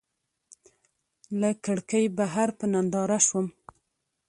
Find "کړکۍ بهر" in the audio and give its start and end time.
1.65-2.49